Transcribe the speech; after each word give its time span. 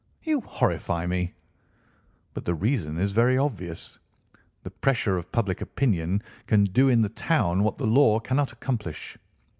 "You 0.23 0.41
horrify 0.41 1.05
me!" 1.05 1.35
"But 2.33 2.43
the 2.45 2.55
reason 2.55 2.97
is 2.97 3.11
very 3.11 3.37
obvious. 3.37 3.99
The 4.63 4.71
pressure 4.71 5.15
of 5.15 5.31
public 5.31 5.61
opinion 5.61 6.23
can 6.47 6.63
do 6.63 6.89
in 6.89 7.03
the 7.03 7.09
town 7.09 7.61
what 7.63 7.77
the 7.77 7.85
law 7.85 8.19
cannot 8.19 8.51
accomplish. 8.51 9.19